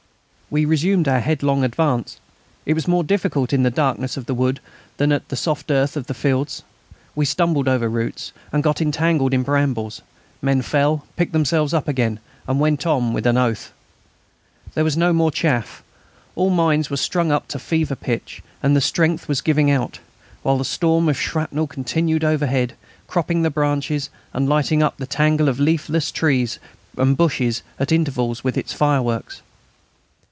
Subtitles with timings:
[0.53, 2.19] We resumed our headlong advance.
[2.65, 4.59] It was more difficult in the darkness of the wood
[4.97, 6.63] than on the soft earth of the fields.
[7.15, 10.01] We stumbled over roots, and got entangled in brambles;
[10.41, 12.19] men fell, picked themselves up again,
[12.49, 13.71] and went on with an oath.
[14.73, 15.83] There was no more chaff;
[16.35, 19.99] all minds were strung up to fever pitch, and strength was giving out,
[20.43, 22.75] while the storm of shrapnel continued overhead,
[23.07, 26.59] cropping the branches, and lighting up the tangle of leafless trees
[26.97, 29.41] and bushes at intervals as if with fireworks.